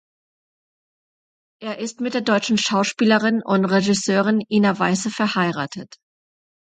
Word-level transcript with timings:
Er 1.61 1.77
ist 1.77 2.01
mit 2.01 2.15
der 2.15 2.21
deutschen 2.21 2.57
Schauspielerin 2.57 3.43
und 3.43 3.65
Regisseurin 3.65 4.41
Ina 4.49 4.79
Weisse 4.79 5.11
verheiratet. 5.11 5.95